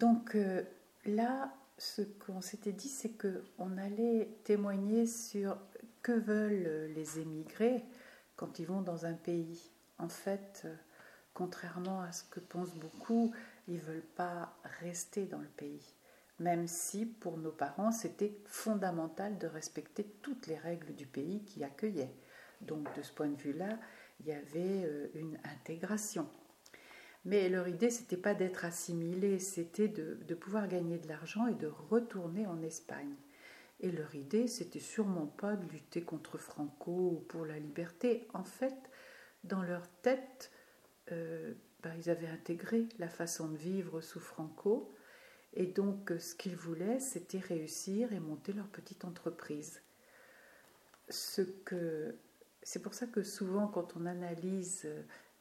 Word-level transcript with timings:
Donc 0.00 0.34
euh, 0.34 0.62
là, 1.04 1.52
ce 1.76 2.00
qu'on 2.00 2.40
s'était 2.40 2.72
dit, 2.72 2.88
c'est 2.88 3.12
qu'on 3.18 3.76
allait 3.76 4.30
témoigner 4.44 5.06
sur 5.06 5.58
que 6.02 6.12
veulent 6.12 6.90
les 6.94 7.20
émigrés 7.20 7.84
quand 8.36 8.58
ils 8.58 8.66
vont 8.66 8.80
dans 8.80 9.04
un 9.04 9.12
pays. 9.12 9.70
En 9.98 10.08
fait, 10.08 10.62
euh, 10.64 10.74
contrairement 11.34 12.00
à 12.00 12.12
ce 12.12 12.24
que 12.24 12.40
pensent 12.40 12.74
beaucoup, 12.76 13.34
ils 13.68 13.74
ne 13.74 13.80
veulent 13.80 14.08
pas 14.16 14.56
rester 14.80 15.26
dans 15.26 15.38
le 15.38 15.48
pays. 15.48 15.94
Même 16.38 16.66
si 16.66 17.04
pour 17.04 17.36
nos 17.36 17.52
parents, 17.52 17.92
c'était 17.92 18.34
fondamental 18.46 19.36
de 19.36 19.46
respecter 19.46 20.04
toutes 20.22 20.46
les 20.46 20.56
règles 20.56 20.94
du 20.94 21.04
pays 21.04 21.44
qui 21.44 21.62
accueillait. 21.62 22.16
Donc 22.62 22.96
de 22.96 23.02
ce 23.02 23.12
point 23.12 23.28
de 23.28 23.36
vue-là, 23.36 23.78
il 24.20 24.28
y 24.28 24.32
avait 24.32 24.86
euh, 24.86 25.08
une 25.12 25.38
intégration. 25.44 26.26
Mais 27.24 27.48
leur 27.48 27.68
idée, 27.68 27.90
c'était 27.90 28.16
pas 28.16 28.34
d'être 28.34 28.64
assimilés, 28.64 29.38
c'était 29.38 29.88
de, 29.88 30.34
pouvoir 30.34 30.68
gagner 30.68 30.98
de 30.98 31.08
l'argent 31.08 31.46
et 31.46 31.54
de 31.54 31.66
retourner 31.66 32.46
en 32.46 32.62
Espagne. 32.62 33.14
Et 33.80 33.90
leur 33.90 34.14
idée, 34.14 34.46
c'était 34.46 34.80
sûrement 34.80 35.26
pas 35.26 35.56
de 35.56 35.66
lutter 35.70 36.02
contre 36.02 36.38
Franco 36.38 36.90
ou 36.90 37.24
pour 37.28 37.44
la 37.44 37.58
liberté. 37.58 38.26
En 38.34 38.44
fait, 38.44 38.74
dans 39.44 39.62
leur 39.62 39.88
tête, 40.02 40.50
euh, 41.12 41.54
ben, 41.82 41.94
ils 41.98 42.10
avaient 42.10 42.28
intégré 42.28 42.88
la 42.98 43.08
façon 43.08 43.48
de 43.48 43.56
vivre 43.56 44.00
sous 44.00 44.20
Franco. 44.20 44.94
Et 45.54 45.66
donc, 45.66 46.12
ce 46.18 46.34
qu'ils 46.34 46.56
voulaient, 46.56 47.00
c'était 47.00 47.38
réussir 47.38 48.12
et 48.12 48.20
monter 48.20 48.52
leur 48.52 48.68
petite 48.68 49.04
entreprise. 49.04 49.82
Ce 51.08 51.42
que, 51.42 52.14
c'est 52.62 52.82
pour 52.82 52.94
ça 52.94 53.06
que 53.06 53.22
souvent, 53.22 53.66
quand 53.66 53.96
on 53.96 54.06
analyse 54.06 54.86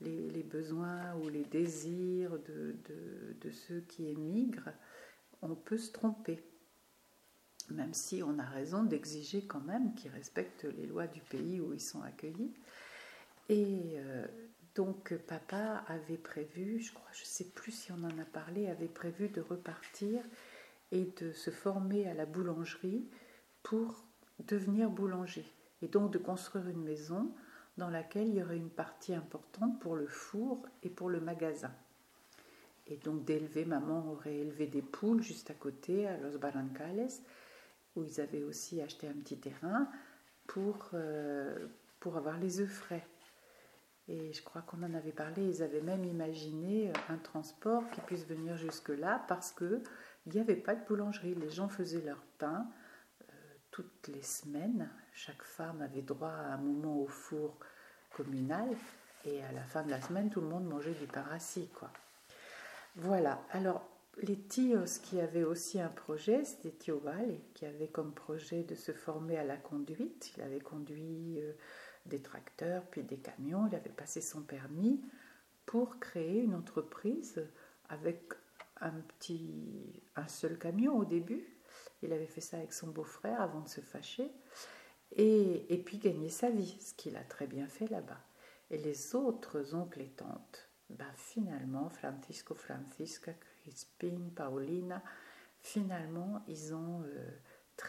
les, 0.02 0.44
besoins 0.44 1.13
ou 1.16 1.30
les 1.30 1.44
désirs 1.44 2.38
de, 2.48 2.76
de, 3.41 3.49
ceux 3.52 3.81
qui 3.81 4.07
émigrent, 4.07 4.71
on 5.41 5.55
peut 5.55 5.77
se 5.77 5.91
tromper. 5.91 6.43
Même 7.70 7.93
si 7.93 8.24
on 8.24 8.40
a 8.40 8.46
raison 8.46 8.84
d'exiger 8.84 9.46
quand 9.46 9.62
même 9.62 9.93
qu'ils 9.93 10.12
respectent 10.12 10.63
les 10.63 10.87
lois 10.87 11.07
du 11.07 11.21
pays 11.21 11.59
où 11.59 11.74
ils 11.74 11.82
sont 11.82 12.01
accueillis. 12.01 12.54
Et 13.49 13.96
euh, 13.98 14.26
donc 14.76 15.13
papa 15.27 15.84
avait 15.87 16.18
prévu, 16.18 16.79
je 16.79 16.93
crois, 16.93 17.09
je 17.13 17.21
ne 17.21 17.27
sais 17.27 17.46
plus 17.46 17.71
si 17.71 17.91
on 17.91 18.04
en 18.04 18.18
a 18.20 18.26
parlé, 18.26 18.68
avait 18.68 18.87
prévu 18.87 19.29
de 19.29 19.41
repartir 19.41 20.24
et 20.91 21.05
de 21.21 21.31
se 21.34 21.52
former 21.52 22.07
à 22.07 22.13
la 22.13 22.26
boulangerie 22.26 23.05
pour 23.62 24.04
devenir 24.48 24.90
boulanger. 24.90 25.46
Et 25.81 25.87
donc 25.87 26.12
de 26.12 26.18
construire 26.18 26.68
une 26.68 26.84
maison 26.84 27.31
dans 27.80 27.90
laquelle 27.90 28.27
il 28.27 28.35
y 28.35 28.44
aurait 28.44 28.58
une 28.58 28.70
partie 28.70 29.16
importante 29.16 29.80
pour 29.80 29.96
le 29.96 30.05
four 30.05 30.68
et 30.84 30.90
pour 30.90 31.10
le 31.10 31.20
magasin. 31.20 31.72
Et 32.86 32.98
donc 32.98 33.24
d'élever, 33.24 33.66
maman 33.66 34.12
aurait 34.12 34.36
élevé 34.36 34.68
des 34.68 34.82
poules 34.82 35.24
juste 35.24 35.49
à 35.49 35.54
côté, 35.54 36.08
à 36.08 36.18
Los 36.18 36.38
Barrancales, 36.38 37.08
où 37.96 38.04
ils 38.04 38.20
avaient 38.20 38.44
aussi 38.44 38.82
acheté 38.82 39.08
un 39.08 39.13
petit 39.13 39.38
terrain 39.38 39.88
pour, 40.46 40.90
euh, 40.94 41.68
pour 41.99 42.18
avoir 42.18 42.38
les 42.38 42.60
œufs 42.60 42.70
frais. 42.70 43.05
Et 44.08 44.34
je 44.34 44.41
crois 44.41 44.64
qu'on 44.64 44.82
en 44.84 44.93
avait 44.96 45.12
parlé, 45.12 45.48
ils 45.48 45.62
avaient 45.62 45.82
même 45.82 46.04
imaginé 46.04 46.91
un 47.10 47.18
transport 47.18 47.90
qui 47.91 48.02
puisse 48.02 48.26
venir 48.26 48.58
jusque-là 48.58 49.24
parce 49.27 49.52
qu'il 49.52 49.84
n'y 50.26 50.40
avait 50.40 50.55
pas 50.55 50.76
de 50.76 50.84
boulangerie. 50.86 51.36
Les 51.36 51.52
gens 51.52 51.70
faisaient 51.70 52.02
leur 52.02 52.24
pain 52.40 52.68
euh, 53.21 53.26
toutes 53.70 54.08
les 54.08 54.24
semaines. 54.24 54.90
Chaque 55.25 55.43
femme 55.43 55.81
avait 55.81 56.01
droit 56.01 56.29
à 56.29 56.53
un 56.53 56.57
moment 56.57 57.01
au 57.01 57.07
four 57.07 57.57
communal 58.15 58.70
et 59.25 59.43
à 59.43 59.51
la 59.51 59.63
fin 59.63 59.84
de 59.84 59.89
la 59.89 59.99
semaine, 59.99 60.29
tout 60.29 60.39
le 60.39 60.48
monde 60.48 60.63
mangeait 60.63 60.93
du 60.93 61.07
pain 61.07 61.23
rassis. 61.23 61.67
Quoi. 61.73 61.91
Voilà, 62.95 63.43
alors 63.51 63.85
les 64.22 64.40
Tios 64.40 65.01
qui 65.03 65.19
avaient 65.19 65.44
aussi 65.44 65.81
un 65.81 65.90
projet, 65.90 66.45
c'était 66.45 66.72
Tio 66.72 67.03
qui 67.53 67.66
avait 67.66 67.90
comme 67.90 68.13
projet 68.13 68.63
de 68.63 68.75
se 68.75 68.94
former 68.94 69.38
à 69.38 69.44
la 69.44 69.58
conduite. 69.58 70.31
Il 70.38 70.41
avait 70.41 70.62
conduit 70.62 71.41
euh, 71.41 71.52
des 72.06 72.22
tracteurs 72.22 72.84
puis 72.90 73.03
des 73.03 73.18
camions, 73.18 73.68
il 73.68 73.75
avait 73.75 73.90
passé 73.90 74.22
son 74.22 74.44
permis 74.44 75.02
pour 75.66 76.00
créer 76.00 76.44
une 76.44 76.56
entreprise 76.56 77.46
avec 77.90 78.22
un 78.79 78.94
petit, 79.02 80.02
un 80.16 80.29
seul 80.29 80.58
camion 80.58 80.97
au 80.97 81.03
début. 81.03 81.46
Il 82.03 82.13
avait 82.13 82.25
fait 82.25 82.40
ça 82.40 82.56
avec 82.56 82.72
son 82.72 82.88
beau-frère 82.88 83.41
avant 83.41 83.59
de 83.59 83.68
se 83.68 83.81
fâcher 83.81 84.31
et, 85.16 85.81
puis 85.86 85.97
gagner 85.97 86.30
sa 86.30 86.50
vie, 86.50 86.78
ce 86.80 86.94
qu'il 86.94 87.16
a 87.18 87.24
très 87.24 87.47
bien 87.47 87.68
fait 87.68 87.88
là-bas. 87.88 88.22
Et 88.72 88.78
les 88.78 89.16
autres 89.16 89.74
oncles 89.74 90.02
et 90.02 90.09
tantes, 90.09 90.70
ben 90.90 91.12
finalement, 91.16 91.90
Francisco, 91.90 92.53
Francisca, 92.53 93.34
Crispin, 93.62 94.30
Paulina, 94.36 95.03
finalement, 95.62 96.44
ils 96.47 96.74
ont, 96.74 97.02
euh, 97.03 97.30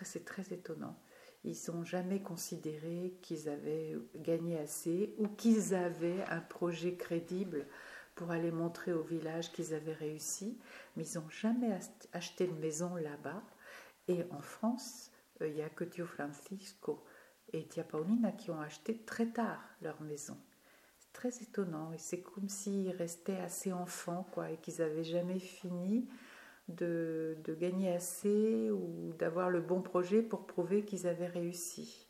c'est 0.03 0.25
très 0.25 0.53
étonnant, 0.53 0.97
ils 1.45 1.57
n'ont 1.69 1.85
jamais 1.85 2.21
considéré 2.21 3.15
qu'ils 3.23 3.49
avaient 3.49 3.97
gagné 4.17 4.59
assez 4.59 5.15
ou 5.19 5.29
qu'ils 5.29 5.75
avaient 5.75 6.23
un 6.29 6.41
projet 6.41 6.95
crédible 6.95 7.67
pour 8.15 8.31
aller 8.31 8.51
montrer 8.51 8.93
au 8.93 9.03
village 9.03 9.51
qu'ils 9.53 9.73
avaient 9.73 9.95
réussi, 9.95 10.59
mais 10.97 11.07
ils 11.07 11.19
n'ont 11.19 11.31
jamais 11.31 11.79
acheté 12.13 12.47
de 12.47 12.53
maison 12.53 12.95
là-bas. 12.97 13.43
Et 14.09 14.25
en 14.31 14.43
France, 14.43 15.11
euh, 15.41 15.49
il 15.49 15.55
n'y 15.55 15.63
a 15.63 15.71
que 15.71 15.85
Tio 15.85 16.05
Francisco 16.05 17.03
et 17.53 17.65
Tia 17.67 17.85
Paulina 17.85 18.33
qui 18.33 18.51
ont 18.51 18.61
acheté 18.61 18.99
très 18.99 19.27
tard 19.27 19.63
leur 19.83 20.01
maison. 20.03 20.37
C'est 20.99 21.13
très 21.13 21.43
étonnant 21.43 21.93
et 21.93 21.99
c'est 21.99 22.21
comme 22.21 22.49
s'ils 22.49 22.91
restaient 22.91 23.41
assez 23.41 23.73
enfants 23.73 24.27
quoi, 24.33 24.51
et 24.51 24.57
qu'ils 24.59 24.79
n'avaient 24.79 25.05
jamais 25.05 25.39
fini 25.39 26.09
de, 26.69 27.37
de 27.45 27.55
gagner 27.55 27.93
assez 27.93 28.71
ou 28.71 29.13
d'avoir 29.19 29.51
le 29.51 29.61
bon 29.61 29.83
projet 29.83 30.23
pour 30.23 30.47
prouver 30.47 30.85
qu'ils 30.85 31.07
avaient 31.07 31.27
réussi. 31.27 32.07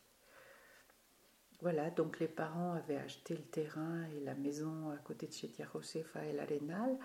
Voilà, 1.61 1.91
donc 1.91 2.19
les 2.19 2.27
parents 2.27 2.73
avaient 2.73 2.97
acheté 2.97 3.35
le 3.35 3.43
terrain 3.43 4.03
et 4.15 4.19
la 4.21 4.33
maison 4.33 4.89
à 4.89 4.97
côté 4.97 5.27
de 5.27 5.33
chez 5.33 5.47
Tia 5.47 5.67
Josefa 5.71 6.25
et 6.25 6.33
l'Arenal. 6.33 6.97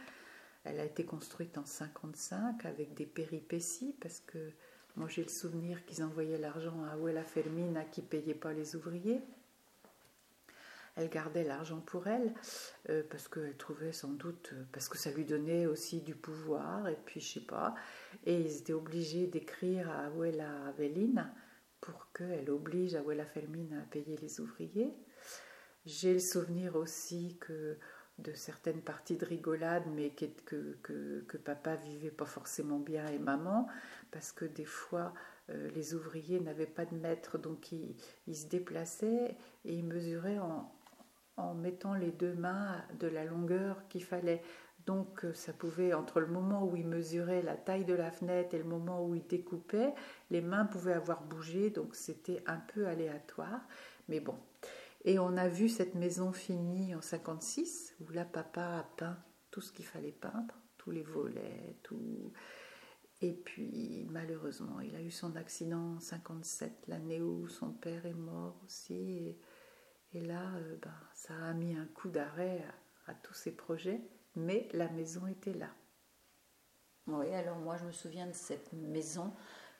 Elle 0.64 0.80
a 0.80 0.84
été 0.84 1.04
construite 1.04 1.58
en 1.58 1.64
55 1.64 2.64
avec 2.64 2.94
des 2.94 3.06
péripéties 3.06 3.94
parce 4.00 4.20
que 4.20 4.52
moi, 4.96 5.08
j'ai 5.08 5.22
le 5.22 5.28
souvenir 5.28 5.84
qu'ils 5.84 6.02
envoyaient 6.02 6.38
l'argent 6.38 6.84
à 6.84 6.92
Abuela 6.92 7.22
Fermina 7.22 7.84
qui 7.84 8.00
payait 8.00 8.34
pas 8.34 8.54
les 8.54 8.76
ouvriers. 8.76 9.20
Elle 10.96 11.10
gardait 11.10 11.44
l'argent 11.44 11.80
pour 11.80 12.06
elle 12.06 12.32
euh, 12.88 13.02
parce 13.10 13.28
qu'elle 13.28 13.56
trouvait 13.58 13.92
sans 13.92 14.12
doute, 14.12 14.50
euh, 14.54 14.64
parce 14.72 14.88
que 14.88 14.96
ça 14.96 15.10
lui 15.10 15.26
donnait 15.26 15.66
aussi 15.66 16.00
du 16.00 16.14
pouvoir, 16.14 16.88
et 16.88 16.96
puis 17.04 17.20
je 17.20 17.34
sais 17.34 17.46
pas. 17.46 17.74
Et 18.24 18.40
ils 18.40 18.56
étaient 18.56 18.72
obligés 18.72 19.26
d'écrire 19.26 19.90
à 19.90 20.06
Abuela 20.06 20.68
Avelina 20.68 21.30
pour 21.82 22.10
qu'elle 22.14 22.48
oblige 22.48 22.94
Abuela 22.94 23.26
Fermina 23.26 23.80
à 23.80 23.84
payer 23.84 24.16
les 24.16 24.40
ouvriers. 24.40 24.94
J'ai 25.84 26.14
le 26.14 26.18
souvenir 26.18 26.74
aussi 26.76 27.36
que 27.38 27.76
de 28.18 28.32
certaines 28.32 28.80
parties 28.80 29.16
de 29.16 29.26
rigolade, 29.26 29.84
mais 29.94 30.10
que, 30.10 30.26
que, 30.82 31.24
que, 31.26 31.36
papa 31.36 31.76
vivait 31.76 32.10
pas 32.10 32.24
forcément 32.24 32.78
bien 32.78 33.06
et 33.08 33.18
maman, 33.18 33.68
parce 34.10 34.32
que 34.32 34.46
des 34.46 34.64
fois 34.64 35.12
euh, 35.50 35.68
les 35.74 35.94
ouvriers 35.94 36.40
n'avaient 36.40 36.66
pas 36.66 36.86
de 36.86 36.94
maître, 36.94 37.38
donc 37.38 37.72
ils, 37.72 37.96
se 38.34 38.46
déplaçaient 38.46 39.36
et 39.64 39.74
ils 39.74 39.84
mesuraient 39.84 40.38
en, 40.38 40.72
en, 41.36 41.54
mettant 41.54 41.94
les 41.94 42.10
deux 42.10 42.34
mains 42.34 42.82
de 42.98 43.06
la 43.06 43.24
longueur 43.24 43.86
qu'il 43.88 44.04
fallait. 44.04 44.42
Donc 44.86 45.24
euh, 45.24 45.34
ça 45.34 45.52
pouvait, 45.52 45.92
entre 45.92 46.20
le 46.20 46.28
moment 46.28 46.64
où 46.64 46.74
ils 46.74 46.86
mesuraient 46.86 47.42
la 47.42 47.56
taille 47.56 47.84
de 47.84 47.94
la 47.94 48.10
fenêtre 48.10 48.54
et 48.54 48.58
le 48.58 48.64
moment 48.64 49.04
où 49.04 49.14
ils 49.14 49.26
découpaient, 49.26 49.92
les 50.30 50.40
mains 50.40 50.64
pouvaient 50.64 50.94
avoir 50.94 51.22
bougé, 51.22 51.70
donc 51.70 51.94
c'était 51.94 52.42
un 52.46 52.58
peu 52.74 52.86
aléatoire. 52.86 53.60
Mais 54.08 54.20
bon, 54.20 54.36
et 55.06 55.20
on 55.20 55.36
a 55.36 55.46
vu 55.46 55.68
cette 55.68 55.94
maison 55.94 56.32
finie 56.32 56.92
en 56.96 57.00
56, 57.00 57.94
où 58.00 58.10
là, 58.10 58.24
papa 58.24 58.78
a 58.78 58.82
peint 58.82 59.16
tout 59.52 59.60
ce 59.60 59.72
qu'il 59.72 59.86
fallait 59.86 60.10
peindre, 60.10 60.60
tous 60.78 60.90
les 60.90 61.04
volets, 61.04 61.78
tout. 61.84 62.32
Et 63.20 63.32
puis, 63.32 64.04
malheureusement, 64.10 64.80
il 64.80 64.96
a 64.96 65.00
eu 65.00 65.12
son 65.12 65.36
accident 65.36 65.94
en 65.94 66.00
57, 66.00 66.88
l'année 66.88 67.22
où 67.22 67.46
son 67.46 67.70
père 67.70 68.04
est 68.04 68.14
mort 68.14 68.60
aussi. 68.64 69.38
Et, 70.12 70.20
là, 70.20 70.52
euh, 70.56 70.76
ben, 70.82 70.94
ça 71.14 71.34
a 71.34 71.54
mis 71.54 71.76
un 71.76 71.86
coup 71.86 72.08
d'arrêt 72.08 72.64
à, 73.06 73.14
tous 73.14 73.34
ses 73.34 73.52
projets, 73.52 74.00
mais 74.34 74.68
la 74.72 74.88
maison 74.90 75.28
était 75.28 75.54
là. 75.54 75.70
Oui, 77.06 77.32
alors 77.32 77.58
moi, 77.58 77.76
je 77.76 77.84
me 77.84 77.92
souviens 77.92 78.26
de 78.26 78.34
cette 78.34 78.72
maison 78.72 79.32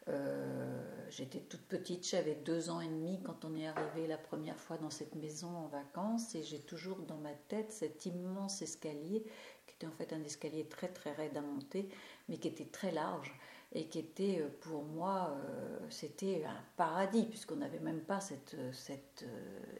euh, 0.08 0.80
j'étais 1.10 1.40
toute 1.40 1.62
petite, 1.62 2.08
j'avais 2.08 2.36
deux 2.36 2.70
ans 2.70 2.80
et 2.80 2.86
demi 2.86 3.20
quand 3.24 3.44
on 3.44 3.56
est 3.56 3.66
arrivé 3.66 4.06
la 4.06 4.18
première 4.18 4.58
fois 4.58 4.76
dans 4.76 4.90
cette 4.90 5.16
maison 5.16 5.48
en 5.48 5.66
vacances 5.66 6.34
et 6.36 6.44
j'ai 6.44 6.60
toujours 6.60 6.98
dans 6.98 7.16
ma 7.16 7.32
tête 7.48 7.72
cet 7.72 8.06
immense 8.06 8.62
escalier 8.62 9.24
qui 9.66 9.74
était 9.74 9.86
en 9.86 9.90
fait 9.90 10.12
un 10.12 10.22
escalier 10.22 10.64
très 10.68 10.88
très 10.88 11.12
raide 11.12 11.36
à 11.36 11.40
monter 11.40 11.88
mais 12.28 12.36
qui 12.36 12.46
était 12.46 12.66
très 12.66 12.92
large 12.92 13.34
et 13.72 13.88
qui 13.88 13.98
était 13.98 14.40
euh, 14.40 14.48
pour 14.60 14.84
moi 14.84 15.36
euh, 15.44 15.78
c'était 15.90 16.44
un 16.44 16.64
paradis 16.76 17.24
puisqu'on 17.24 17.56
n'avait 17.56 17.80
même 17.80 18.02
pas 18.02 18.20
cet 18.20 18.56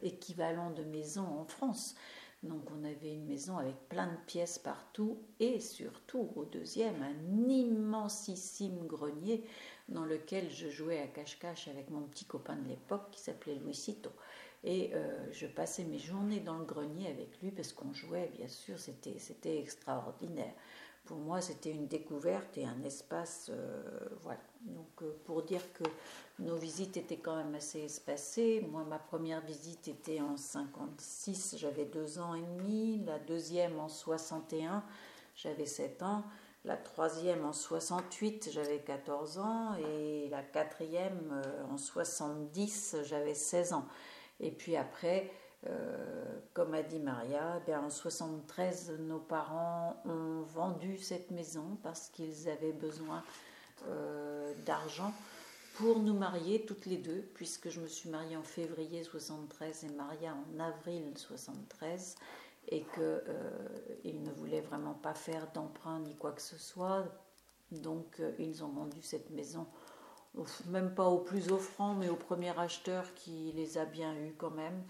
équivalent 0.03 0.71
de 0.73 0.83
maison 0.83 1.23
en 1.23 1.45
France 1.45 1.95
Donc 2.49 2.63
on 2.71 2.85
avait 2.85 3.13
une 3.13 3.27
maison 3.27 3.57
avec 3.59 3.75
plein 3.89 4.07
de 4.07 4.17
pièces 4.27 4.59
partout 4.59 5.19
et 5.41 5.61
surtout 5.61 6.31
au 6.37 6.45
deuxième 6.45 7.03
un 7.03 7.49
immensissime 7.49 8.87
grenier 8.87 9.45
dans 9.89 10.05
lequel 10.05 10.51
je 10.51 10.69
jouais 10.69 11.01
à 11.01 11.07
cache-cache 11.07 11.69
avec 11.69 11.91
mon 11.91 12.03
petit 12.03 12.25
copain 12.25 12.57
de 12.57 12.69
l'époque 12.69 13.11
qui 13.11 13.21
s'appelait 13.21 13.57
Luisito. 13.57 14.11
Et 14.67 14.91
euh, 14.95 15.17
je 15.31 15.47
passais 15.47 15.85
mes 15.85 15.99
journées 15.99 16.41
dans 16.41 16.59
le 16.59 16.65
grenier 16.65 17.07
avec 17.09 17.41
lui 17.41 17.53
parce 17.53 17.73
qu'on 17.73 17.93
jouait, 17.93 18.33
bien 18.37 18.49
sûr, 18.49 18.77
c'était, 18.81 19.61
extraordinaire. 19.61 20.53
Pour 21.05 21.19
moi, 21.19 21.41
c'était 21.41 21.71
une 21.71 21.87
découverte 21.87 22.59
et 22.59 22.67
un 22.67 22.83
espace, 22.83 23.49
euh, 23.51 23.81
voilà. 24.23 24.41
Donc, 24.63 24.89
euh, 25.03 25.17
pour 25.25 25.45
dire 25.45 25.63
que 25.73 25.85
nos 26.41 26.57
visites 26.57 26.97
étaient 26.97 27.19
quand 27.19 27.37
même 27.37 27.55
assez 27.55 27.79
espacées. 27.79 28.67
Moi, 28.69 28.83
ma 28.83 28.99
première 28.99 29.41
visite 29.41 29.87
était 29.87 30.21
en 30.21 30.37
56, 30.37 31.59
j'avais 31.59 31.85
deux 31.85 32.19
ans 32.19 32.35
et 32.35 32.43
demi. 32.43 33.05
La 33.07 33.21
deuxième 33.21 33.79
en 33.79 33.89
61, 33.89 34.83
j'avais 35.37 35.67
7 35.67 36.03
ans. 36.03 36.25
La 36.65 36.77
troisième 36.77 37.45
en 37.45 37.53
68, 37.53 38.51
j'avais 38.53 38.81
14 38.81 39.39
ans. 39.39 39.77
Et 39.77 40.29
la 40.29 40.43
quatrième 40.43 41.41
en 41.71 41.79
70, 41.79 42.97
j'avais 43.05 43.35
16 43.35 43.75
ans. 43.75 43.87
Et 44.41 44.51
puis 44.51 44.77
après, 44.77 45.31
euh, 45.69 46.39
comme 46.55 46.75
a 46.75 46.83
dit 46.83 46.99
Maria, 46.99 47.61
eh 47.67 47.75
en 47.75 47.91
73, 47.91 48.99
nos 49.01 49.19
parents 49.19 50.01
ont 50.05 50.43
vendu 50.43 50.99
cette 50.99 51.31
maison 51.31 51.79
parce 51.83 52.09
qu'ils 52.09 52.49
avaient 52.49 52.73
besoin 52.73 53.25
euh, 53.89 54.53
d'argent 54.65 55.13
pour 55.75 55.99
nous 55.99 56.15
marier 56.15 56.65
toutes 56.65 56.87
les 56.87 56.97
deux, 56.97 57.29
puisque 57.35 57.69
je 57.69 57.81
me 57.81 57.87
suis 57.87 58.09
mariée 58.09 58.37
en 58.37 58.43
février 58.43 59.03
73 59.03 59.85
et 59.85 59.89
Maria 59.91 60.35
en 60.35 60.61
avril 60.61 61.13
73, 61.17 62.17
et 62.69 62.81
qu'ils 62.81 63.03
euh, 63.03 64.05
ne 64.05 64.31
voulaient 64.33 64.63
vraiment 64.63 64.95
pas 64.95 65.15
faire 65.15 65.51
d'emprunt 65.53 66.01
ni 66.01 66.15
quoi 66.17 66.33
que 66.33 66.43
ce 66.43 66.59
soit. 66.59 67.05
Donc 67.73 68.23
ils 68.39 68.63
ont 68.63 68.69
vendu 68.69 69.03
cette 69.03 69.31
maison 69.31 69.67
même 70.67 70.95
pas 70.95 71.09
au 71.09 71.19
plus 71.19 71.51
offrant, 71.51 71.95
mais 71.95 72.09
au 72.09 72.17
premier 72.17 72.59
acheteur 72.59 73.15
qui 73.15 73.53
les 73.53 73.79
a 73.79 73.85
bien 73.85 74.15
eus 74.17 74.35
quand 74.37 74.51
même, 74.51 74.85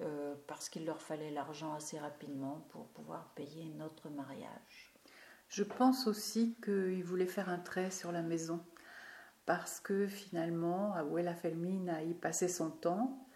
euh, 0.00 0.34
parce 0.46 0.68
qu'il 0.68 0.84
leur 0.84 1.00
fallait 1.00 1.30
l'argent 1.30 1.74
assez 1.74 1.98
rapidement 1.98 2.66
pour 2.70 2.86
pouvoir 2.88 3.32
payer 3.34 3.68
notre 3.76 4.08
mariage. 4.10 4.94
Je 5.48 5.64
pense 5.64 6.06
aussi 6.06 6.56
qu'il 6.64 7.04
voulait 7.04 7.26
faire 7.26 7.48
un 7.48 7.58
trait 7.58 7.90
sur 7.90 8.12
la 8.12 8.22
maison, 8.22 8.64
parce 9.44 9.80
que 9.80 10.06
finalement, 10.06 10.94
Abuela 10.94 11.34
Felmine 11.34 11.90
a 11.90 12.02
y 12.02 12.14
passé 12.14 12.48
son 12.48 12.70
temps, 12.70 13.26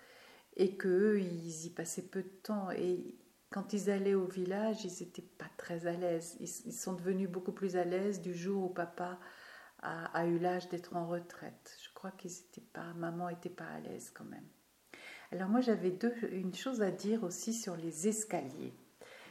et 0.56 0.78
qu'ils 0.78 1.66
y 1.66 1.70
passaient 1.70 2.06
peu 2.06 2.22
de 2.22 2.28
temps. 2.42 2.70
Et 2.70 3.14
quand 3.50 3.72
ils 3.72 3.90
allaient 3.90 4.14
au 4.14 4.26
village, 4.26 4.84
ils 4.84 5.04
n'étaient 5.04 5.20
pas 5.20 5.50
très 5.58 5.86
à 5.86 5.92
l'aise. 5.92 6.36
Ils, 6.40 6.48
ils 6.66 6.72
sont 6.72 6.94
devenus 6.94 7.28
beaucoup 7.28 7.52
plus 7.52 7.76
à 7.76 7.84
l'aise 7.84 8.22
du 8.22 8.34
jour 8.34 8.64
où 8.64 8.68
papa 8.68 9.18
a, 9.86 10.26
eu 10.26 10.38
l'âge 10.38 10.68
d'être 10.68 10.96
en 10.96 11.06
retraite. 11.06 11.76
Je 11.82 11.92
crois 11.94 12.10
qu'ils 12.10 12.32
étaient 12.32 12.66
pas, 12.72 12.92
maman 12.94 13.28
n'était 13.28 13.48
pas 13.48 13.66
à 13.66 13.80
l'aise 13.80 14.10
quand 14.14 14.24
même. 14.24 14.46
Alors 15.32 15.48
moi 15.48 15.60
j'avais 15.60 15.96
une 16.30 16.54
chose 16.54 16.82
à 16.82 16.90
dire 16.90 17.24
aussi 17.24 17.52
sur 17.52 17.76
les 17.76 18.08
escaliers. 18.08 18.74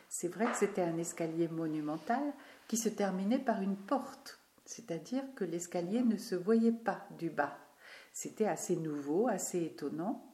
C'est 0.09 0.27
vrai 0.27 0.45
que 0.45 0.57
c'était 0.57 0.81
un 0.81 0.97
escalier 0.97 1.47
monumental 1.47 2.23
qui 2.67 2.77
se 2.77 2.89
terminait 2.89 3.39
par 3.39 3.61
une 3.61 3.77
porte, 3.77 4.39
c'est-à-dire 4.65 5.23
que 5.35 5.45
l'escalier 5.45 6.01
ne 6.01 6.17
se 6.17 6.35
voyait 6.35 6.71
pas 6.71 7.07
du 7.17 7.29
bas. 7.29 7.57
C'était 8.13 8.47
assez 8.47 8.75
nouveau, 8.75 9.27
assez 9.27 9.63
étonnant. 9.63 10.25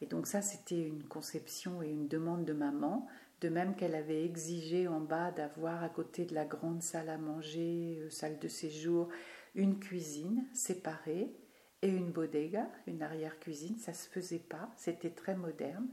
Et 0.00 0.06
donc 0.06 0.26
ça, 0.26 0.42
c'était 0.42 0.82
une 0.82 1.04
conception 1.04 1.82
et 1.82 1.88
une 1.88 2.08
demande 2.08 2.44
de 2.44 2.52
maman, 2.52 3.06
de 3.40 3.48
même 3.48 3.74
qu'elle 3.74 3.94
avait 3.94 4.24
exigé 4.24 4.86
en 4.86 5.00
bas 5.00 5.30
d'avoir 5.30 5.82
à 5.82 5.88
côté 5.88 6.24
de 6.24 6.34
la 6.34 6.44
grande 6.44 6.82
salle 6.82 7.08
à 7.08 7.18
manger, 7.18 7.98
euh, 8.00 8.10
salle 8.10 8.38
de 8.38 8.48
séjour, 8.48 9.08
une 9.54 9.78
cuisine 9.78 10.46
séparée 10.52 11.34
et 11.82 11.88
une 11.88 12.12
bodega, 12.12 12.70
une 12.86 13.02
arrière-cuisine. 13.02 13.78
Ça 13.78 13.92
se 13.92 14.08
faisait 14.08 14.38
pas, 14.38 14.70
c'était 14.76 15.10
très 15.10 15.34
moderne. 15.34 15.88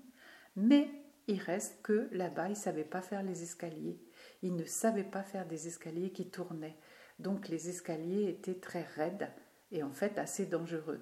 Mais 0.56 0.90
il 1.28 1.40
reste 1.40 1.82
que 1.82 2.10
là-bas, 2.12 2.48
ils 2.48 2.52
ne 2.52 2.56
savaient 2.56 2.84
pas 2.84 3.02
faire 3.02 3.24
les 3.24 3.44
escaliers. 3.44 4.00
Ils 4.42 4.56
ne 4.56 4.66
savaient 4.66 5.04
pas 5.04 5.24
faire 5.24 5.48
des 5.48 5.68
escaliers 5.68 6.12
qui 6.12 6.30
tournaient. 6.30 6.78
Donc 7.20 7.50
les 7.50 7.70
escaliers 7.70 8.30
étaient 8.30 8.60
très 8.60 8.84
raides 8.84 9.30
et 9.72 9.84
en 9.84 9.92
fait 9.92 10.18
assez 10.18 10.46
dangereux. 10.46 11.02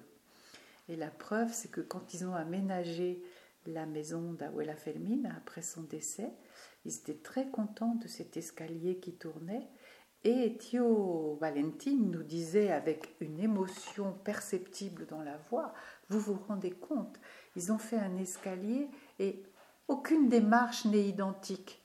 Et 0.88 0.96
la 0.96 1.10
preuve, 1.10 1.52
c'est 1.52 1.70
que 1.70 1.80
quand 1.80 2.14
ils 2.14 2.26
ont 2.26 2.34
aménagé 2.34 3.22
la 3.66 3.86
maison 3.86 4.32
d'Abuela 4.32 4.76
Felmine 4.76 5.32
après 5.36 5.62
son 5.62 5.82
décès, 5.82 6.32
ils 6.84 6.96
étaient 6.96 7.22
très 7.22 7.48
contents 7.50 7.94
de 7.96 8.08
cet 8.08 8.36
escalier 8.36 8.98
qui 8.98 9.14
tournait 9.14 9.68
et 10.24 10.56
Thio 10.58 11.38
Valentine 11.40 12.10
nous 12.10 12.22
disait 12.22 12.72
avec 12.72 13.14
une 13.20 13.38
émotion 13.38 14.12
perceptible 14.24 15.06
dans 15.06 15.22
la 15.22 15.36
voix, 15.50 15.72
vous 16.08 16.18
vous 16.18 16.38
rendez 16.48 16.72
compte, 16.72 17.18
ils 17.56 17.72
ont 17.72 17.78
fait 17.78 17.98
un 17.98 18.16
escalier 18.16 18.88
et 19.18 19.42
aucune 19.86 20.28
des 20.28 20.40
marches 20.40 20.84
n'est 20.84 21.06
identique. 21.06 21.82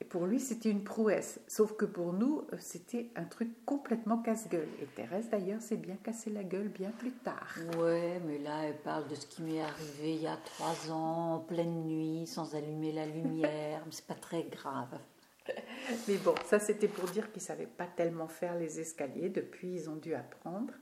Et 0.00 0.04
pour 0.04 0.26
lui, 0.26 0.40
c'était 0.40 0.70
une 0.70 0.82
prouesse. 0.82 1.40
Sauf 1.46 1.76
que 1.76 1.84
pour 1.84 2.12
nous, 2.12 2.44
c'était 2.58 3.12
un 3.14 3.24
truc 3.24 3.64
complètement 3.64 4.18
casse-gueule. 4.18 4.68
Et 4.80 4.86
Thérèse, 4.86 5.30
d'ailleurs, 5.30 5.60
s'est 5.60 5.76
bien 5.76 5.94
cassé 5.94 6.28
la 6.30 6.42
gueule 6.42 6.70
bien 6.70 6.90
plus 6.90 7.12
tard. 7.12 7.56
Ouais, 7.78 8.20
mais 8.26 8.38
là, 8.38 8.64
elle 8.64 8.78
parle 8.78 9.06
de 9.06 9.14
ce 9.14 9.26
qui 9.26 9.42
m'est 9.42 9.62
arrivé 9.62 10.14
il 10.14 10.22
y 10.22 10.26
a 10.26 10.36
trois 10.38 10.90
ans, 10.90 11.34
en 11.34 11.38
pleine 11.38 11.84
nuit, 11.84 12.26
sans 12.26 12.56
allumer 12.56 12.90
la 12.90 13.06
lumière. 13.06 13.82
mais 13.86 13.92
c'est 13.92 14.06
pas 14.06 14.14
très 14.14 14.42
grave. 14.42 14.98
Mais 16.08 16.16
bon, 16.16 16.34
ça 16.46 16.58
c'était 16.58 16.88
pour 16.88 17.08
dire 17.10 17.30
qu'ils 17.32 17.42
ne 17.42 17.46
savaient 17.46 17.66
pas 17.66 17.86
tellement 17.86 18.28
faire 18.28 18.56
les 18.56 18.80
escaliers. 18.80 19.28
Depuis, 19.28 19.72
ils 19.72 19.90
ont 19.90 19.96
dû 19.96 20.14
apprendre. 20.14 20.72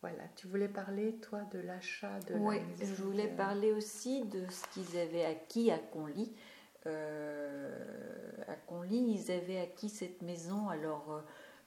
Voilà, 0.00 0.22
tu 0.36 0.46
voulais 0.46 0.68
parler, 0.68 1.16
toi, 1.16 1.40
de 1.52 1.58
l'achat 1.58 2.20
de 2.28 2.34
Oui, 2.34 2.58
je 2.80 3.02
voulais 3.02 3.26
parler 3.26 3.72
aussi 3.72 4.24
de 4.26 4.48
ce 4.48 4.64
qu'ils 4.72 4.96
avaient 4.96 5.24
acquis 5.24 5.72
à 5.72 5.78
Conly. 5.78 6.32
Euh, 6.86 7.76
à 8.46 8.54
Conly, 8.54 9.18
ils 9.18 9.32
avaient 9.32 9.58
acquis 9.58 9.88
cette 9.88 10.22
maison. 10.22 10.68
Alors, 10.68 11.10
euh, 11.10 11.20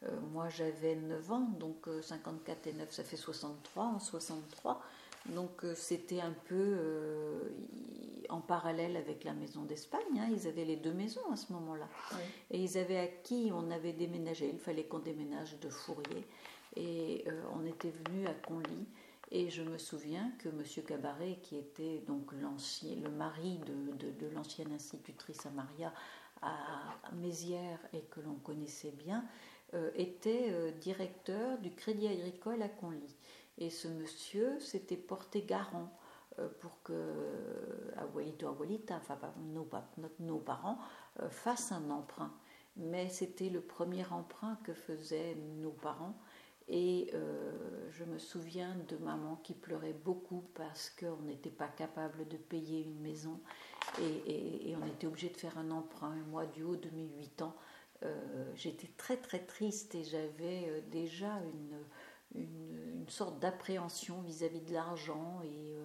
euh, 0.08 0.20
moi, 0.32 0.48
j'avais 0.48 0.96
9 0.96 1.32
ans, 1.32 1.50
donc 1.60 1.90
54 2.02 2.68
et 2.68 2.74
9, 2.74 2.90
ça 2.90 3.04
fait 3.04 3.18
63 3.18 3.84
en 3.84 4.00
63. 4.00 4.82
Donc, 5.26 5.66
c'était 5.76 6.22
un 6.22 6.34
peu 6.46 6.78
en 8.32 8.42
parallèle 8.42 8.98
avec 8.98 9.24
la 9.24 9.34
maison 9.34 9.64
d'Espagne. 9.64 10.20
Hein. 10.20 10.30
Ils 10.32 10.48
avaient 10.48 10.66
les 10.66 10.78
deux 10.78 10.94
maisons 10.94 11.32
à 11.32 11.36
ce 11.36 11.52
moment-là. 11.54 11.88
Et 12.50 12.64
ils 12.64 12.78
avaient 12.78 13.00
acquis, 13.00 13.52
on 13.54 13.70
avait 13.72 13.94
déménagé, 13.94 14.50
il 14.52 14.60
fallait 14.60 14.86
qu'on 14.86 15.00
déménage 15.00 15.60
de 15.60 15.70
Fourier. 15.70 16.26
Et 16.76 17.26
euh, 17.28 17.44
on 17.54 17.66
était 17.66 17.92
venu 17.92 18.26
à 18.28 18.34
Conly. 18.34 18.88
Et 19.32 19.50
je 19.50 19.64
me 19.64 19.78
souviens 19.78 20.32
que 20.40 20.50
M. 20.50 20.64
Cabaret, 20.86 21.40
qui 21.42 21.58
était 21.58 22.00
donc 22.08 22.32
le 22.34 23.10
mari 23.10 23.60
de, 23.60 24.28
l'ancienne 24.34 24.74
institutrice 24.74 25.46
à 25.46 25.52
Maria 25.52 25.94
à, 26.42 26.54
Mézières 27.14 27.80
et 27.94 28.02
que 28.02 28.20
l'on 28.20 28.36
connaissait 28.36 28.92
bien, 28.92 29.24
euh, 29.74 29.90
était 29.96 30.48
euh, 30.50 30.72
directeur 30.72 31.58
du 31.60 31.72
Crédit 31.72 32.08
Agricole 32.08 32.62
à 32.62 32.68
Conly. 32.68 33.16
Et 33.58 33.70
ce 33.70 33.88
monsieur 33.88 34.60
s'était 34.60 34.98
porté 34.98 35.44
garant 35.44 35.90
pour 36.60 36.82
que 36.84 36.94
euh, 36.94 37.92
Abuelito, 37.98 38.48
Abuelita, 38.48 38.96
enfin 38.96 39.18
nos, 40.20 40.40
parents, 40.40 40.78
euh, 41.20 41.30
fassent 41.30 41.72
un 41.72 41.90
emprunt. 41.90 42.34
Mais 42.78 43.10
c'était 43.10 43.50
le 43.50 43.62
premier 43.62 44.06
emprunt 44.08 44.58
que 44.64 44.74
faisaient 44.74 45.36
nos 45.36 45.72
parents. 45.72 46.18
Et 46.68 47.12
je 47.90 48.06
me 48.06 48.18
souviens 48.18 48.78
de 48.88 48.96
maman 48.96 49.36
qui 49.44 49.54
pleurait 49.54 49.92
beaucoup 50.06 50.46
parce 50.54 50.90
qu'on 50.90 51.22
n'était 51.24 51.50
pas 51.50 51.68
capable 51.68 52.26
de 52.30 52.38
payer 52.38 52.84
une 52.84 53.02
maison 53.02 53.42
et, 54.00 54.74
on 54.82 54.88
était 54.88 55.08
obligé 55.08 55.28
de 55.28 55.36
faire 55.36 55.58
un 55.58 55.70
emprunt. 55.70 56.16
Et 56.16 56.30
moi, 56.30 56.46
du 56.46 56.64
haut 56.64 56.78
de 56.78 56.90
mes 56.92 57.10
8 57.18 57.42
ans, 57.42 57.56
j'étais 58.56 58.88
très 58.96 59.18
très 59.18 59.40
triste 59.40 59.96
et 59.96 60.06
j'avais 60.06 60.82
déjà 60.90 61.40
une, 61.40 61.78
une, 62.36 63.06
sorte 63.08 63.40
d'appréhension 63.40 64.22
vis-à-vis 64.22 64.62
de 64.62 64.72
l'argent 64.72 65.42
et 65.44 65.76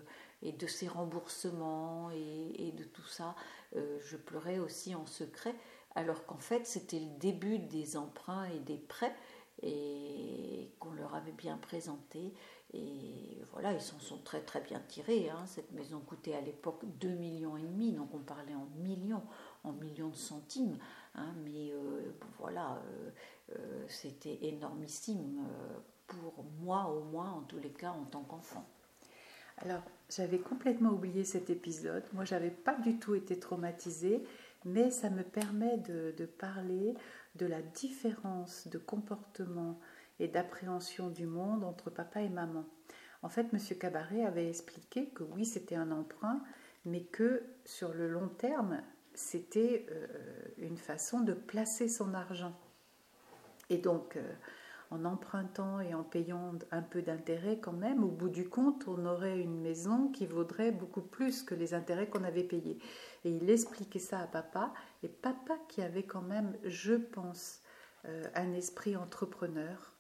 et 0.43 0.53
de 0.53 0.67
ces 0.67 0.89
remboursements 0.89 2.11
et, 2.11 2.73
de 2.73 2.85
tout 2.85 3.07
ça. 3.07 3.35
Euh, 3.75 3.99
je 4.01 4.17
pleurais 4.17 4.59
aussi 4.59 4.95
en 4.95 5.07
secret, 5.07 5.55
alors 5.95 6.25
qu'en 6.27 6.39
fait 6.39 6.67
c'était 6.67 7.01
le 7.01 7.19
début 7.19 7.59
des 7.59 7.97
emprunts 7.97 8.45
et 8.45 8.61
des 8.61 8.77
prêts 8.79 9.15
et 9.63 10.71
qu'on 10.79 10.93
leur 10.93 11.15
avait 11.15 11.33
bien 11.33 11.57
présenté. 11.57 12.35
Et 12.75 13.43
voilà, 13.53 13.73
ils 13.73 13.81
s'en 13.81 13.99
sont 13.99 14.19
très 14.19 14.43
très 14.43 14.61
bien 14.61 14.81
tirés. 14.81 15.31
Hein. 15.31 15.47
Cette 15.47 15.73
maison 15.73 16.01
coûtait 16.01 16.35
à 16.35 16.41
l'époque 16.41 16.83
2 17.01 17.09
millions 17.09 17.57
et 17.57 17.63
demi, 17.63 17.93
donc 17.93 18.13
on 18.13 18.19
parlait 18.19 18.55
en 18.55 18.67
millions, 18.77 19.23
en 19.65 19.73
millions 19.73 20.09
de 20.09 20.17
centimes. 20.17 20.79
Hein. 21.15 21.35
mais 21.45 21.71
euh, 21.73 22.13
voilà, 22.39 22.83
euh, 23.57 23.85
c'était 23.89 24.39
énormissime 24.43 25.43
pour 26.07 26.45
moi 26.61 26.89
au 26.91 27.05
moins, 27.05 27.31
en 27.33 27.43
tous 27.43 27.59
les 27.59 27.71
cas 27.71 27.91
en 27.91 28.05
tant 28.05 28.23
qu'enfant. 28.23 28.67
Alors, 29.59 29.83
j'avais 30.11 30.39
complètement 30.39 30.91
oublié 30.91 31.25
cet 31.25 31.51
épisode. 31.51 32.05
Moi, 32.13 32.25
j'avais 32.25 32.51
pas 32.51 32.75
du 32.75 32.99
tout 32.99 33.15
été 33.15 33.39
traumatisée. 33.39 34.23
mais 34.65 34.91
ça 34.91 35.11
me 35.11 35.23
permet 35.23 35.79
de, 35.79 36.27
parler 36.27 36.95
de 37.37 37.47
la 37.47 37.63
différence 37.63 38.67
de 38.69 38.79
comportement 38.79 39.79
et 40.19 40.29
d'appréhension 40.29 41.09
du 41.09 41.27
monde 41.27 41.63
entre 41.63 41.91
papa 41.91 42.21
et 42.21 42.29
maman. 42.29 42.65
En 43.23 43.29
fait, 43.29 43.47
M. 43.53 43.59
Cabaret 43.79 44.25
avait 44.25 44.49
expliqué 44.49 45.09
que 45.11 45.23
oui, 45.23 45.45
c'était 45.45 45.77
un 45.77 45.91
emprunt, 45.91 46.43
mais 46.85 47.03
que 47.03 47.45
sur 47.65 47.93
le 47.95 48.09
long 48.09 48.29
terme, 48.29 48.83
c'était 49.15 49.87
euh, 49.91 50.07
une 50.59 50.77
façon 50.77 51.21
de 51.21 51.33
placer 51.33 51.89
son 51.89 52.15
argent. 52.15 52.55
Et 53.71 53.79
donc, 53.79 54.17
euh, 54.17 54.33
en 54.91 55.05
empruntant 55.05 55.81
et 55.81 55.95
en 55.95 56.05
payant 56.05 56.53
un 56.71 56.83
peu 56.83 57.03
d'intérêt 57.03 57.59
quand 57.59 57.73
même, 57.73 58.05
au 58.05 58.11
bout 58.11 58.29
du 58.29 58.49
compte, 58.49 58.87
on 58.89 59.05
aurait 59.05 59.39
une 59.39 59.61
maison 59.61 60.09
qui 60.09 60.27
vaudrait 60.27 60.73
beaucoup 60.73 61.03
plus 61.03 61.43
que 61.43 61.55
les 61.55 61.75
intérêts 61.75 62.09
qu'on 62.09 62.25
avait 62.25 62.45
payés. 62.45 62.79
Et 63.25 63.31
il 63.31 63.51
expliquait 63.51 63.99
ça 63.99 64.21
à 64.21 64.27
papa, 64.27 64.73
et 65.03 65.09
papa 65.09 65.59
qui 65.69 65.83
avait 65.83 66.07
quand 66.07 66.23
même, 66.23 66.57
je 66.65 66.95
pense, 66.95 67.61
euh, 68.05 68.25
un 68.35 68.53
esprit 68.53 68.97
entrepreneur, 68.97 69.93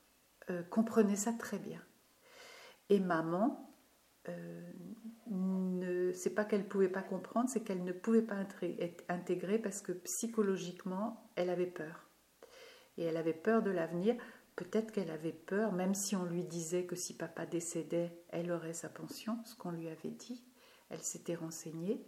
comprenait 0.70 1.16
ça 1.16 1.32
très 1.32 1.58
bien. 1.58 1.82
Et 2.88 3.00
maman, 3.00 3.66
ne, 5.28 6.12
c'est 6.12 6.34
pas 6.34 6.44
qu'elle 6.44 6.66
pouvait 6.66 6.88
pas 6.88 7.02
comprendre, 7.02 7.48
c'est 7.48 7.62
qu'elle 7.62 7.84
ne 7.84 7.92
pouvait 7.92 8.22
pas 8.22 8.44
être 8.62 9.04
intégrée 9.08 9.58
parce 9.58 9.80
que 9.80 9.92
psychologiquement, 9.92 11.30
elle 11.36 11.50
avait 11.50 11.66
peur. 11.66 12.08
Et 12.96 13.04
elle 13.04 13.16
avait 13.16 13.34
peur 13.34 13.62
de 13.62 13.70
l'avenir. 13.70 14.16
Peut-être 14.56 14.90
qu'elle 14.90 15.10
avait 15.10 15.32
peur, 15.32 15.72
même 15.72 15.94
si 15.94 16.16
on 16.16 16.24
lui 16.24 16.42
disait 16.42 16.84
que 16.84 16.96
si 16.96 17.14
papa 17.14 17.44
décédait, 17.44 18.18
elle 18.30 18.50
aurait 18.50 18.72
sa 18.72 18.88
pension, 18.88 19.38
ce 19.44 19.54
qu'on 19.54 19.70
lui 19.70 19.88
avait 19.88 20.10
dit. 20.10 20.42
Elle 20.88 21.02
s'était 21.02 21.34
renseignée, 21.34 22.02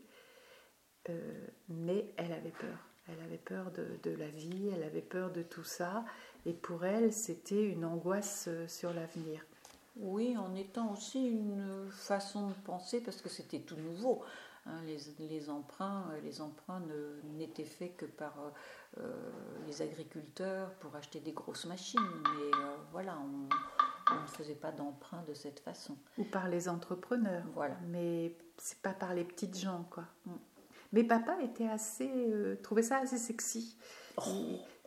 euh, 1.10 1.46
mais 1.68 2.14
elle 2.16 2.32
avait 2.32 2.52
peur. 2.52 2.78
Elle 3.06 3.20
avait 3.22 3.38
peur 3.38 3.70
de, 3.72 4.10
la 4.10 4.28
vie, 4.28 4.70
elle 4.74 4.82
avait 4.82 5.02
peur 5.02 5.30
de 5.30 5.42
tout 5.42 5.64
ça, 5.64 6.06
et 6.46 6.54
pour 6.54 6.86
elle, 6.86 7.12
c'était 7.12 7.64
une 7.64 7.84
angoisse 7.84 8.46
euh, 8.48 8.66
sur 8.66 8.94
l'avenir. 8.94 9.44
Oui, 9.96 10.36
en 10.38 10.54
étant 10.54 10.92
aussi 10.92 11.26
une 11.26 11.90
façon 11.90 12.48
de 12.48 12.54
penser, 12.64 13.02
parce 13.02 13.20
que 13.20 13.28
c'était 13.28 13.60
tout 13.60 13.76
nouveau. 13.76 14.24
Hein, 14.64 14.80
les, 14.86 15.50
emprunts, 15.50 16.10
euh, 16.12 16.20
les 16.22 16.40
emprunts 16.40 16.82
n'étaient 17.36 17.64
faits 17.64 17.96
que 17.96 18.06
par 18.06 18.52
les 19.68 19.82
agriculteurs 19.82 20.72
pour 20.80 20.96
acheter 20.96 21.20
des 21.20 21.32
grosses 21.32 21.66
machines, 21.66 22.00
mais 22.24 22.58
voilà, 22.92 23.16
on, 23.18 24.14
ne 24.14 24.26
faisait 24.26 24.54
pas 24.54 24.72
d'emprunt 24.72 25.22
de 25.28 25.34
cette 25.34 25.60
façon. 25.60 25.96
Ou 26.16 26.24
par 26.24 26.48
les 26.48 26.68
entrepreneurs. 26.68 27.44
Voilà. 27.54 27.76
Mais 27.88 28.34
c'est 28.56 28.80
pas 28.80 28.94
par 28.94 29.14
les 29.14 29.24
petites 29.24 29.58
gens, 29.58 29.86
quoi. 29.90 30.04
Mm. 30.26 30.32
Mais 30.94 31.04
papa 31.04 31.36
était 31.42 31.68
assez, 31.68 32.10
trouvait 32.62 32.82
ça 32.82 32.98
assez 32.98 33.18
sexy. 33.18 33.76
Oh, 34.16 34.22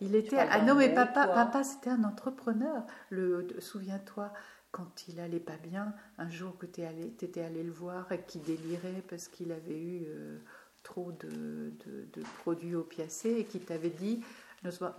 il, 0.01 0.15
était. 0.15 0.37
Ah 0.39 0.61
non, 0.63 0.73
mais 0.73 0.91
papa, 0.93 1.27
papa, 1.27 1.63
c'était 1.63 1.91
un 1.91 2.03
entrepreneur. 2.03 2.83
Le, 3.09 3.47
souviens-toi 3.59 4.33
quand 4.71 5.07
il 5.07 5.19
allait 5.19 5.39
pas 5.39 5.57
bien, 5.57 5.93
un 6.17 6.29
jour 6.29 6.57
que 6.57 6.65
tu 6.65 6.81
étais 6.81 7.41
allé 7.41 7.63
le 7.63 7.71
voir 7.71 8.11
et 8.11 8.21
qu'il 8.21 8.41
délirait 8.41 9.03
parce 9.09 9.27
qu'il 9.27 9.51
avait 9.51 9.77
eu 9.77 10.05
euh, 10.07 10.39
trop 10.83 11.11
de, 11.11 11.73
de, 11.85 12.23
produits 12.39 12.75
opiacés 12.75 13.35
et 13.39 13.45
qu'il 13.45 13.61
t'avait 13.61 13.89
dit 13.89 14.23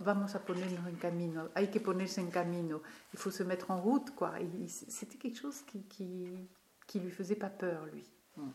vamos 0.01 0.35
a 0.35 0.45
ponernos 0.45 0.87
en 0.87 0.95
camino, 0.95 1.49
hay 1.55 1.69
que 1.69 1.79
ponerse 1.79 2.19
en 2.19 2.29
camino, 2.29 2.81
il 3.13 3.19
faut 3.19 3.31
se 3.31 3.43
mettre 3.43 3.71
en 3.71 3.81
route 3.81 4.11
quoi. 4.11 4.33
C'était 4.67 5.17
quelque 5.17 5.37
chose 5.37 5.61
qui, 5.61 5.83
qui, 5.83 6.49
qui 6.87 6.99
lui 6.99 7.11
faisait 7.11 7.35
pas 7.35 7.49
peur 7.49 7.85
lui. 7.85 8.03
Hmm. 8.35 8.51